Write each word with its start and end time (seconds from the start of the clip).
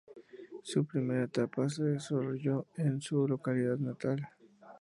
Su 0.63 0.83
primera 0.83 1.25
etapa 1.25 1.69
se 1.69 1.83
desarrolló 1.83 2.65
en 2.75 2.99
su 3.01 3.27
localidad 3.27 3.77
natal. 3.77 4.29